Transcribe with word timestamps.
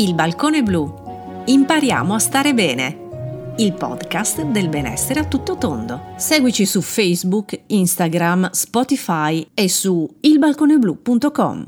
Il 0.00 0.14
balcone 0.14 0.62
blu. 0.62 1.42
Impariamo 1.46 2.14
a 2.14 2.20
stare 2.20 2.54
bene. 2.54 3.54
Il 3.56 3.72
podcast 3.72 4.42
del 4.42 4.68
benessere 4.68 5.18
a 5.18 5.24
tutto 5.24 5.56
tondo. 5.56 6.12
Seguici 6.14 6.66
su 6.66 6.80
Facebook, 6.82 7.62
Instagram, 7.66 8.50
Spotify 8.52 9.44
e 9.52 9.68
su 9.68 10.08
ilbalconeblu.com. 10.20 11.66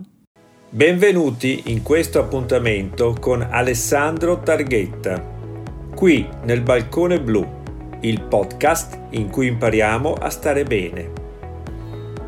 Benvenuti 0.69 1.63
in 1.67 1.83
questo 1.83 2.21
appuntamento 2.21 3.17
con 3.19 3.43
Alessandro 3.43 4.39
Targhetta. 4.39 5.27
Qui 5.93 6.29
nel 6.45 6.63
Balcone 6.63 7.21
Blu, 7.21 7.45
il 8.03 8.23
podcast 8.23 8.97
in 9.11 9.29
cui 9.29 9.49
impariamo 9.49 10.13
a 10.13 10.31
stare 10.31 10.63
bene. 10.63 11.11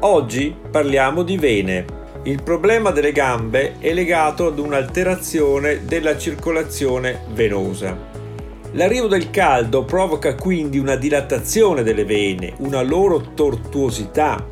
Oggi 0.01 0.53
parliamo 0.69 1.23
di 1.23 1.37
vene 1.37 2.01
il 2.25 2.41
problema 2.41 2.91
delle 2.91 3.11
gambe 3.11 3.79
è 3.81 3.93
legato 3.93 4.47
ad 4.47 4.61
un'alterazione 4.61 5.85
della 5.85 6.17
circolazione 6.17 7.23
venosa. 7.33 8.11
L'arrivo 8.75 9.09
del 9.09 9.31
caldo 9.31 9.85
provoca 9.85 10.37
quindi 10.37 10.79
una 10.79 10.95
dilatazione 10.95 11.83
delle 11.83 12.05
vene, 12.05 12.55
una 12.59 12.81
loro 12.83 13.33
tortuosità, 13.35 14.49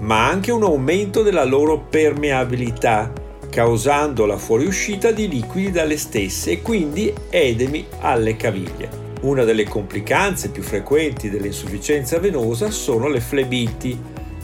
ma 0.00 0.28
anche 0.28 0.52
un 0.52 0.62
aumento 0.62 1.22
della 1.22 1.44
loro 1.44 1.78
permeabilità, 1.88 3.10
causando 3.48 4.26
la 4.26 4.36
fuoriuscita 4.36 5.10
di 5.10 5.26
liquidi 5.26 5.70
dalle 5.70 5.96
stesse 5.96 6.50
e 6.52 6.62
quindi 6.62 7.12
edemi 7.30 7.86
alle 8.00 8.36
caviglie. 8.36 9.08
Una 9.22 9.44
delle 9.44 9.64
complicanze 9.64 10.50
più 10.50 10.62
frequenti 10.62 11.30
dell'insufficienza 11.30 12.18
venosa 12.18 12.70
sono 12.70 13.08
le 13.08 13.20
flebiti, 13.20 13.98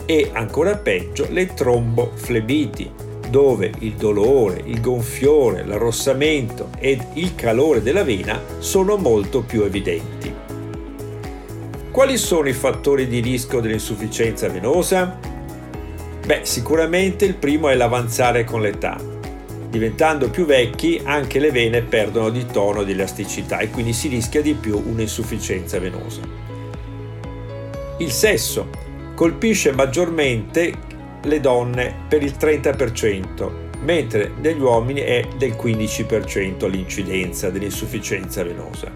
e 0.07 0.29
ancora 0.31 0.77
peggio 0.77 1.27
le 1.29 1.53
tromboflebiti, 1.53 2.89
dove 3.29 3.71
il 3.79 3.93
dolore, 3.95 4.61
il 4.63 4.79
gonfiore, 4.79 5.65
l'arrossamento 5.65 6.69
ed 6.79 7.03
il 7.13 7.35
calore 7.35 7.83
della 7.83 8.05
vena 8.05 8.41
sono 8.59 8.95
molto 8.95 9.41
più 9.41 9.63
evidenti. 9.63 10.33
Quali 11.91 12.17
sono 12.17 12.47
i 12.47 12.53
fattori 12.53 13.07
di 13.07 13.19
rischio 13.19 13.59
dell'insufficienza 13.59 14.47
venosa? 14.47 15.19
Beh, 16.25 16.39
sicuramente 16.43 17.25
il 17.25 17.35
primo 17.35 17.67
è 17.67 17.75
l'avanzare 17.75 18.45
con 18.45 18.61
l'età. 18.61 18.97
Diventando 19.69 20.29
più 20.29 20.45
vecchi 20.45 21.01
anche 21.03 21.39
le 21.39 21.51
vene 21.51 21.81
perdono 21.81 22.29
di 22.29 22.45
tono 22.45 22.83
di 22.83 22.93
elasticità 22.93 23.59
e 23.59 23.69
quindi 23.69 23.91
si 23.91 24.07
rischia 24.07 24.41
di 24.41 24.53
più 24.53 24.81
un'insufficienza 24.85 25.79
venosa. 25.79 26.21
Il 27.97 28.11
sesso 28.11 28.85
colpisce 29.17 29.71
maggiormente 29.71 30.71
le 31.23 31.39
donne 31.39 31.91
per 32.07 32.21
il 32.21 32.35
30%, 32.39 33.49
mentre 33.81 34.31
negli 34.39 34.61
uomini 34.61 34.99
è 35.01 35.27
del 35.37 35.53
15% 35.53 36.69
l'incidenza 36.69 37.49
dell'insufficienza 37.49 38.43
venosa. 38.43 38.91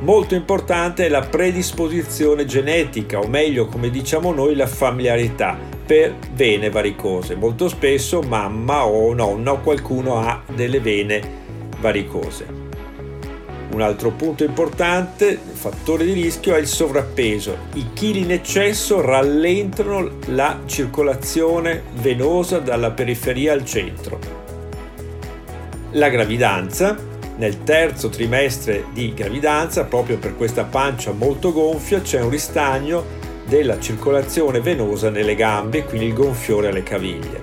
Molto 0.00 0.34
importante 0.34 1.06
è 1.06 1.08
la 1.08 1.22
predisposizione 1.22 2.44
genetica, 2.44 3.18
o 3.18 3.26
meglio, 3.26 3.68
come 3.68 3.88
diciamo 3.88 4.34
noi, 4.34 4.54
la 4.54 4.66
familiarità 4.66 5.58
per 5.86 6.14
vene 6.34 6.68
varicose. 6.68 7.36
Molto 7.36 7.68
spesso 7.68 8.20
mamma 8.20 8.84
o 8.84 9.14
nonna 9.14 9.52
o 9.52 9.60
qualcuno 9.60 10.18
ha 10.18 10.42
delle 10.54 10.80
vene 10.80 11.22
varicose. 11.80 12.65
Un 13.68 13.80
altro 13.82 14.12
punto 14.12 14.44
importante, 14.44 15.38
fattore 15.52 16.04
di 16.04 16.12
rischio, 16.12 16.54
è 16.54 16.58
il 16.58 16.66
sovrappeso. 16.66 17.56
I 17.74 17.88
chili 17.92 18.20
in 18.20 18.30
eccesso 18.30 19.00
rallentano 19.00 20.18
la 20.26 20.60
circolazione 20.66 21.82
venosa 21.94 22.58
dalla 22.58 22.92
periferia 22.92 23.52
al 23.52 23.64
centro. 23.64 24.18
La 25.92 26.08
gravidanza. 26.08 27.14
Nel 27.38 27.64
terzo 27.64 28.08
trimestre 28.08 28.86
di 28.94 29.12
gravidanza, 29.12 29.84
proprio 29.84 30.16
per 30.16 30.36
questa 30.36 30.64
pancia 30.64 31.12
molto 31.12 31.52
gonfia, 31.52 32.00
c'è 32.00 32.22
un 32.22 32.30
ristagno 32.30 33.04
della 33.46 33.78
circolazione 33.78 34.60
venosa 34.60 35.10
nelle 35.10 35.34
gambe, 35.34 35.84
quindi 35.84 36.06
il 36.06 36.14
gonfiore 36.14 36.68
alle 36.68 36.82
caviglie. 36.82 37.42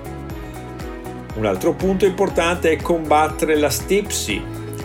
Un 1.35 1.45
altro 1.45 1.73
punto 1.73 2.05
importante 2.05 2.71
è 2.71 2.77
combattere 2.77 3.55
la 3.55 3.69
stipsi, 3.69 4.41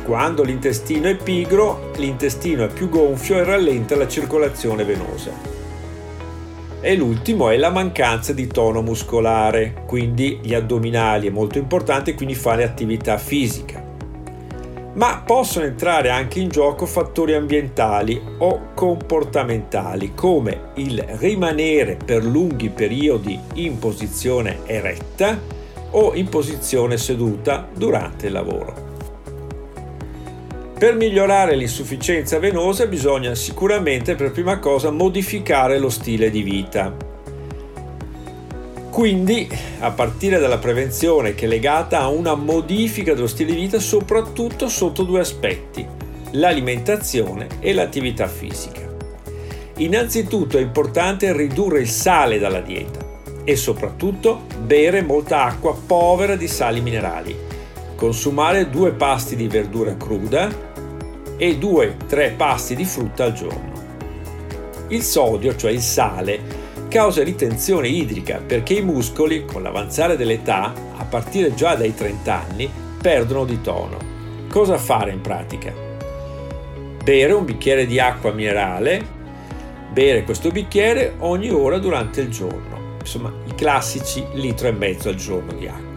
quando 0.08 0.42
l'intestino 0.42 1.06
è 1.06 1.16
pigro, 1.16 1.90
l'intestino 1.96 2.64
è 2.64 2.68
più 2.68 2.88
gonfio 2.88 3.36
e 3.36 3.44
rallenta 3.44 3.94
la 3.94 4.08
circolazione 4.08 4.82
venosa. 4.82 5.30
E 6.80 6.96
l'ultimo 6.96 7.50
è 7.50 7.58
la 7.58 7.68
mancanza 7.68 8.32
di 8.32 8.46
tono 8.46 8.80
muscolare, 8.80 9.82
quindi 9.86 10.40
gli 10.42 10.54
addominali 10.54 11.26
è 11.26 11.30
molto 11.30 11.58
importante, 11.58 12.14
quindi 12.14 12.34
fare 12.34 12.64
attività 12.64 13.18
fisica. 13.18 13.84
Ma 14.94 15.22
possono 15.26 15.66
entrare 15.66 16.08
anche 16.08 16.40
in 16.40 16.48
gioco 16.48 16.86
fattori 16.86 17.34
ambientali 17.34 18.18
o 18.38 18.70
comportamentali, 18.72 20.14
come 20.14 20.70
il 20.76 21.04
rimanere 21.18 21.98
per 22.02 22.24
lunghi 22.24 22.70
periodi 22.70 23.38
in 23.56 23.78
posizione 23.78 24.60
eretta 24.64 25.38
o 25.90 26.14
in 26.14 26.30
posizione 26.30 26.96
seduta 26.96 27.68
durante 27.74 28.28
il 28.28 28.32
lavoro. 28.32 28.87
Per 30.78 30.94
migliorare 30.94 31.56
l'insufficienza 31.56 32.38
venosa 32.38 32.86
bisogna 32.86 33.34
sicuramente 33.34 34.14
per 34.14 34.30
prima 34.30 34.60
cosa 34.60 34.92
modificare 34.92 35.76
lo 35.80 35.90
stile 35.90 36.30
di 36.30 36.42
vita. 36.42 36.94
Quindi, 38.88 39.48
a 39.80 39.90
partire 39.90 40.38
dalla 40.38 40.58
prevenzione 40.58 41.34
che 41.34 41.46
è 41.46 41.48
legata 41.48 41.98
a 41.98 42.06
una 42.06 42.36
modifica 42.36 43.12
dello 43.12 43.26
stile 43.26 43.54
di 43.54 43.62
vita 43.62 43.80
soprattutto 43.80 44.68
sotto 44.68 45.02
due 45.02 45.18
aspetti, 45.18 45.84
l'alimentazione 46.32 47.48
e 47.58 47.72
l'attività 47.72 48.28
fisica. 48.28 48.86
Innanzitutto 49.78 50.58
è 50.58 50.60
importante 50.60 51.32
ridurre 51.32 51.80
il 51.80 51.88
sale 51.88 52.38
dalla 52.38 52.60
dieta 52.60 53.04
e 53.42 53.56
soprattutto 53.56 54.42
bere 54.60 55.02
molta 55.02 55.42
acqua 55.42 55.74
povera 55.74 56.36
di 56.36 56.46
sali 56.46 56.80
minerali, 56.80 57.47
consumare 57.98 58.70
due 58.70 58.92
pasti 58.92 59.34
di 59.34 59.48
verdura 59.48 59.96
cruda, 59.96 60.48
e 61.36 61.58
2-3 61.58 62.36
pasti 62.36 62.76
di 62.76 62.84
frutta 62.84 63.24
al 63.24 63.32
giorno. 63.32 63.72
Il 64.86 65.02
sodio, 65.02 65.56
cioè 65.56 65.72
il 65.72 65.80
sale, 65.80 66.40
causa 66.86 67.24
ritenzione 67.24 67.88
idrica 67.88 68.40
perché 68.44 68.74
i 68.74 68.82
muscoli, 68.82 69.44
con 69.44 69.64
l'avanzare 69.64 70.16
dell'età, 70.16 70.72
a 70.96 71.04
partire 71.06 71.54
già 71.54 71.74
dai 71.74 71.92
30 71.92 72.32
anni, 72.48 72.70
perdono 73.02 73.44
di 73.44 73.60
tono. 73.62 73.98
Cosa 74.48 74.78
fare 74.78 75.10
in 75.10 75.20
pratica? 75.20 75.72
Bere 77.02 77.32
un 77.32 77.44
bicchiere 77.44 77.84
di 77.84 77.98
acqua 77.98 78.30
minerale, 78.30 79.04
bere 79.92 80.22
questo 80.22 80.50
bicchiere 80.50 81.14
ogni 81.18 81.50
ora 81.50 81.78
durante 81.78 82.20
il 82.20 82.28
giorno, 82.28 82.94
insomma 83.00 83.32
i 83.44 83.54
classici 83.56 84.24
litro 84.34 84.68
e 84.68 84.72
mezzo 84.72 85.08
al 85.08 85.16
giorno 85.16 85.52
di 85.52 85.66
acqua. 85.66 85.87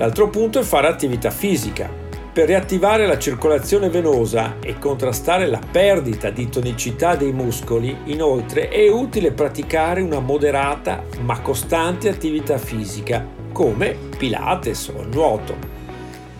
L'altro 0.00 0.30
punto 0.30 0.58
è 0.58 0.62
fare 0.62 0.86
attività 0.86 1.30
fisica, 1.30 1.86
per 2.32 2.46
riattivare 2.46 3.06
la 3.06 3.18
circolazione 3.18 3.90
venosa 3.90 4.56
e 4.58 4.78
contrastare 4.78 5.46
la 5.46 5.60
perdita 5.70 6.30
di 6.30 6.48
tonicità 6.48 7.16
dei 7.16 7.32
muscoli, 7.32 7.94
inoltre 8.04 8.70
è 8.70 8.88
utile 8.88 9.32
praticare 9.32 10.00
una 10.00 10.20
moderata 10.20 11.04
ma 11.20 11.40
costante 11.40 12.08
attività 12.08 12.56
fisica, 12.56 13.26
come 13.52 13.94
Pilates 14.16 14.88
o 14.88 15.04
nuoto. 15.04 15.54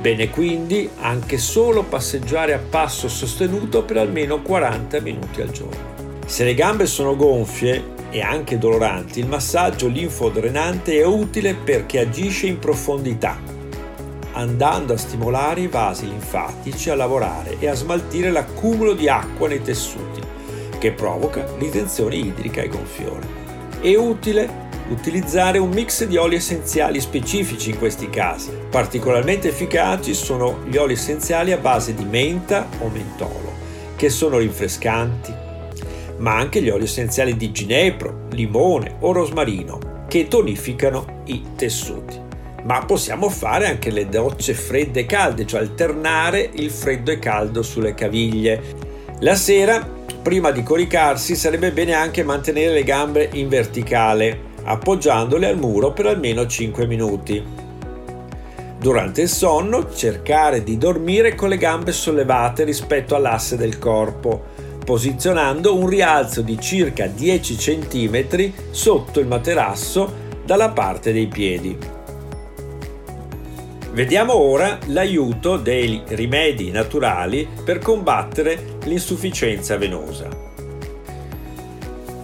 Bene 0.00 0.30
quindi 0.30 0.88
anche 0.98 1.36
solo 1.36 1.82
passeggiare 1.82 2.54
a 2.54 2.60
passo 2.66 3.10
sostenuto 3.10 3.82
per 3.82 3.98
almeno 3.98 4.40
40 4.40 5.00
minuti 5.02 5.42
al 5.42 5.50
giorno. 5.50 6.08
Se 6.24 6.44
le 6.44 6.54
gambe 6.54 6.86
sono 6.86 7.14
gonfie 7.14 7.98
e 8.10 8.20
anche 8.20 8.58
doloranti, 8.58 9.20
il 9.20 9.26
massaggio 9.26 9.86
linfodrenante 9.86 10.98
è 10.98 11.04
utile 11.04 11.54
perché 11.54 12.00
agisce 12.00 12.46
in 12.46 12.58
profondità 12.58 13.58
andando 14.32 14.92
a 14.92 14.96
stimolare 14.96 15.62
i 15.62 15.66
vasi 15.66 16.06
linfatici 16.06 16.90
a 16.90 16.94
lavorare 16.94 17.56
e 17.58 17.68
a 17.68 17.74
smaltire 17.74 18.30
l'accumulo 18.30 18.92
di 18.92 19.08
acqua 19.08 19.48
nei 19.48 19.62
tessuti, 19.62 20.20
che 20.78 20.92
provoca 20.92 21.46
ritenzione 21.58 22.16
idrica 22.16 22.62
e 22.62 22.68
gonfiore. 22.68 23.26
È 23.80 23.94
utile 23.94 24.68
utilizzare 24.88 25.58
un 25.58 25.70
mix 25.70 26.04
di 26.04 26.16
oli 26.16 26.36
essenziali 26.36 27.00
specifici 27.00 27.70
in 27.70 27.78
questi 27.78 28.10
casi. 28.10 28.50
Particolarmente 28.70 29.48
efficaci 29.48 30.14
sono 30.14 30.60
gli 30.66 30.76
oli 30.76 30.94
essenziali 30.94 31.52
a 31.52 31.58
base 31.58 31.94
di 31.94 32.04
menta 32.04 32.68
o 32.80 32.88
mentolo, 32.88 33.52
che 33.96 34.08
sono 34.10 34.38
rinfrescanti, 34.38 35.32
ma 36.20 36.36
anche 36.36 36.62
gli 36.62 36.70
oli 36.70 36.84
essenziali 36.84 37.36
di 37.36 37.50
ginepro, 37.50 38.28
limone 38.30 38.96
o 39.00 39.12
rosmarino, 39.12 40.04
che 40.08 40.28
tonificano 40.28 41.22
i 41.26 41.42
tessuti 41.56 42.28
ma 42.62 42.84
possiamo 42.84 43.28
fare 43.28 43.66
anche 43.66 43.90
le 43.90 44.08
docce 44.08 44.54
fredde 44.54 45.00
e 45.00 45.06
calde, 45.06 45.46
cioè 45.46 45.60
alternare 45.60 46.50
il 46.52 46.70
freddo 46.70 47.10
e 47.10 47.18
caldo 47.18 47.62
sulle 47.62 47.94
caviglie. 47.94 48.62
La 49.20 49.34
sera, 49.34 49.86
prima 50.22 50.50
di 50.50 50.62
coricarsi, 50.62 51.34
sarebbe 51.34 51.72
bene 51.72 51.94
anche 51.94 52.22
mantenere 52.22 52.74
le 52.74 52.82
gambe 52.82 53.30
in 53.32 53.48
verticale, 53.48 54.48
appoggiandole 54.62 55.46
al 55.46 55.58
muro 55.58 55.92
per 55.92 56.06
almeno 56.06 56.46
5 56.46 56.86
minuti. 56.86 57.42
Durante 58.78 59.22
il 59.22 59.28
sonno 59.28 59.92
cercare 59.92 60.62
di 60.62 60.78
dormire 60.78 61.34
con 61.34 61.50
le 61.50 61.58
gambe 61.58 61.92
sollevate 61.92 62.64
rispetto 62.64 63.14
all'asse 63.14 63.56
del 63.56 63.78
corpo, 63.78 64.59
posizionando 64.84 65.76
un 65.76 65.86
rialzo 65.86 66.42
di 66.42 66.58
circa 66.58 67.06
10 67.06 67.56
cm 67.56 68.52
sotto 68.70 69.20
il 69.20 69.26
materasso 69.26 70.28
dalla 70.44 70.70
parte 70.70 71.12
dei 71.12 71.26
piedi. 71.26 71.78
Vediamo 73.92 74.34
ora 74.34 74.78
l'aiuto 74.86 75.56
dei 75.56 76.02
rimedi 76.08 76.70
naturali 76.70 77.48
per 77.64 77.78
combattere 77.78 78.78
l'insufficienza 78.84 79.76
venosa. 79.76 80.28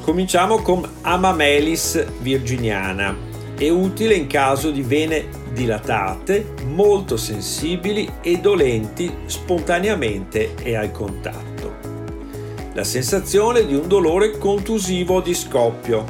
Cominciamo 0.03 0.63
con 0.63 0.89
Amamelis 1.03 2.05
virginiana. 2.21 3.15
È 3.57 3.69
utile 3.69 4.15
in 4.15 4.29
caso 4.29 4.71
di 4.71 4.83
vene 4.83 5.27
dilatate, 5.53 6.55
molto 6.67 7.17
sensibili 7.17 8.09
e 8.21 8.39
dolenti 8.39 9.13
spontaneamente 9.27 10.55
e 10.63 10.77
al 10.77 10.93
contatto. 10.93 11.56
La 12.77 12.85
sensazione 12.85 13.65
di 13.65 13.75
un 13.75 13.89
dolore 13.89 14.37
contusivo 14.37 15.23
di 15.23 15.33
scoppio, 15.33 16.05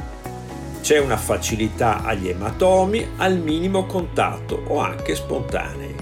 c'è 0.81 0.99
una 0.99 1.15
facilità 1.15 2.03
agli 2.03 2.27
ematomi 2.27 3.11
al 3.15 3.37
minimo 3.37 3.85
contatto 3.85 4.63
o 4.67 4.79
anche 4.79 5.15
spontanei. 5.15 5.95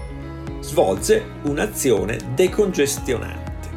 Svolge 0.62 1.24
un'azione 1.44 2.18
decongestionante. 2.34 3.70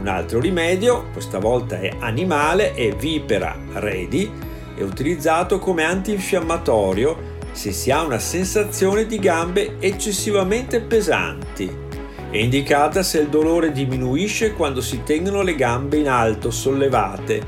Un 0.00 0.08
altro 0.08 0.40
rimedio, 0.40 1.10
questa 1.12 1.38
volta 1.38 1.78
è 1.78 1.94
animale, 2.00 2.74
è 2.74 2.92
Vipera 2.92 3.56
redi, 3.74 4.28
è 4.74 4.82
utilizzato 4.82 5.60
come 5.60 5.84
antinfiammatorio 5.84 7.38
se 7.52 7.70
si 7.70 7.92
ha 7.92 8.02
una 8.02 8.18
sensazione 8.18 9.06
di 9.06 9.20
gambe 9.20 9.76
eccessivamente 9.78 10.80
pesanti. 10.80 11.89
È 12.30 12.36
indicata 12.36 13.02
se 13.02 13.18
il 13.18 13.28
dolore 13.28 13.72
diminuisce 13.72 14.52
quando 14.52 14.80
si 14.80 15.02
tengono 15.02 15.42
le 15.42 15.56
gambe 15.56 15.96
in 15.96 16.08
alto, 16.08 16.52
sollevate, 16.52 17.42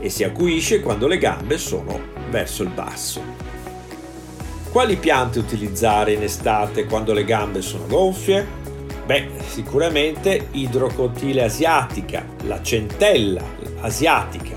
e 0.00 0.10
si 0.10 0.22
acuisce 0.22 0.82
quando 0.82 1.06
le 1.06 1.16
gambe 1.16 1.56
sono 1.56 1.98
verso 2.28 2.62
il 2.62 2.68
basso. 2.68 3.22
Quali 4.70 4.96
piante 4.96 5.38
utilizzare 5.38 6.12
in 6.12 6.22
estate 6.22 6.84
quando 6.84 7.14
le 7.14 7.24
gambe 7.24 7.62
sono 7.62 7.86
gonfie? 7.86 8.46
Beh, 9.06 9.28
sicuramente 9.46 10.48
idrocotile 10.50 11.44
asiatica, 11.44 12.22
la 12.44 12.60
centella 12.60 13.42
asiatica. 13.80 14.56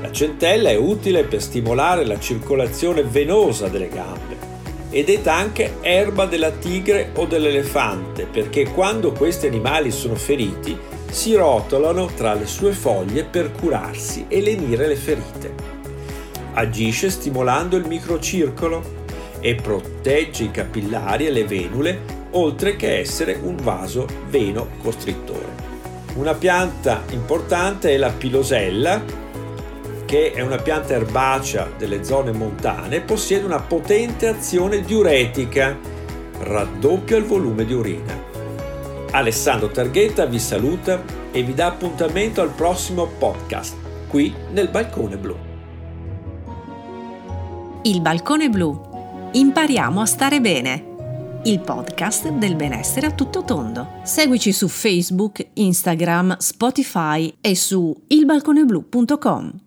La 0.00 0.10
centella 0.10 0.70
è 0.70 0.76
utile 0.76 1.24
per 1.24 1.42
stimolare 1.42 2.06
la 2.06 2.18
circolazione 2.18 3.02
venosa 3.02 3.68
delle 3.68 3.88
gambe 3.88 4.53
è 5.02 5.28
anche 5.28 5.78
erba 5.80 6.26
della 6.26 6.50
tigre 6.50 7.10
o 7.14 7.26
dell'elefante 7.26 8.26
perché 8.26 8.68
quando 8.68 9.12
questi 9.12 9.46
animali 9.46 9.90
sono 9.90 10.14
feriti 10.14 10.78
si 11.10 11.34
rotolano 11.34 12.06
tra 12.14 12.34
le 12.34 12.46
sue 12.46 12.72
foglie 12.72 13.24
per 13.24 13.50
curarsi 13.52 14.26
e 14.28 14.40
lenire 14.40 14.86
le 14.86 14.96
ferite 14.96 15.74
agisce 16.54 17.10
stimolando 17.10 17.76
il 17.76 17.86
microcircolo 17.86 19.02
e 19.40 19.54
protegge 19.54 20.44
i 20.44 20.50
capillari 20.50 21.26
e 21.26 21.30
le 21.30 21.44
venule 21.44 22.22
oltre 22.30 22.76
che 22.76 22.98
essere 22.98 23.38
un 23.40 23.56
vaso 23.56 24.06
veno 24.28 24.68
costrittore. 24.82 25.62
Una 26.14 26.34
pianta 26.34 27.02
importante 27.10 27.90
è 27.90 27.96
la 27.96 28.10
pilosella, 28.10 29.02
che 30.14 30.30
è 30.30 30.42
una 30.42 30.58
pianta 30.58 30.94
erbacea 30.94 31.72
delle 31.76 32.04
zone 32.04 32.30
montane, 32.30 33.00
possiede 33.00 33.44
una 33.44 33.58
potente 33.58 34.28
azione 34.28 34.82
diuretica, 34.82 35.76
raddoppia 36.38 37.16
il 37.16 37.24
volume 37.24 37.64
di 37.64 37.74
urina. 37.74 38.16
Alessandro 39.10 39.70
Targhetta 39.70 40.26
vi 40.26 40.38
saluta 40.38 41.02
e 41.32 41.42
vi 41.42 41.52
dà 41.52 41.66
appuntamento 41.66 42.42
al 42.42 42.50
prossimo 42.50 43.06
podcast 43.06 43.74
qui 44.06 44.32
nel 44.52 44.68
Balcone 44.68 45.16
Blu. 45.16 45.36
Il 47.82 48.00
Balcone 48.00 48.48
Blu. 48.50 49.30
Impariamo 49.32 50.00
a 50.00 50.06
stare 50.06 50.40
bene. 50.40 51.40
Il 51.42 51.58
podcast 51.58 52.28
del 52.28 52.54
benessere 52.54 53.08
a 53.08 53.10
tutto 53.10 53.42
tondo. 53.42 53.98
Seguici 54.04 54.52
su 54.52 54.68
Facebook, 54.68 55.44
Instagram, 55.54 56.36
Spotify 56.38 57.34
e 57.40 57.56
su 57.56 57.92
ilbalconeblu.com. 58.06 59.63